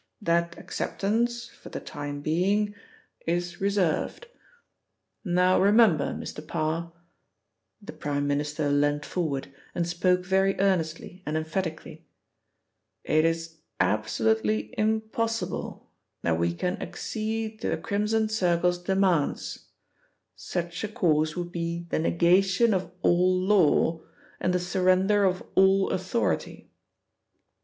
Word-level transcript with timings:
That 0.23 0.57
acceptance, 0.57 1.47
for 1.47 1.69
the 1.69 1.79
time 1.79 2.21
being, 2.21 2.73
is 3.27 3.61
reserved. 3.61 4.25
Now 5.23 5.61
remember, 5.61 6.05
Mr. 6.15 6.41
Parr," 6.47 6.91
the 7.79 7.93
Prime 7.93 8.25
Minister 8.25 8.71
leant 8.71 9.05
forward 9.05 9.53
and 9.75 9.87
spoke 9.87 10.25
very 10.25 10.57
earnestly 10.59 11.21
and 11.23 11.37
emphatically: 11.37 12.07
"It 13.03 13.25
is 13.25 13.57
absolutely 13.79 14.73
impossible 14.75 15.87
that 16.23 16.39
we 16.39 16.55
can 16.55 16.81
accede 16.81 17.61
to 17.61 17.69
the 17.69 17.77
Crimson 17.77 18.27
Circle's 18.27 18.79
demands: 18.79 19.67
such 20.35 20.83
a 20.83 20.87
course 20.87 21.35
would 21.35 21.51
be 21.51 21.85
the 21.91 21.99
negation 21.99 22.73
of 22.73 22.89
all 23.03 23.39
law, 23.39 24.01
and 24.39 24.51
the 24.51 24.59
surrender 24.59 25.25
of 25.25 25.43
all 25.53 25.91
authority. 25.91 26.71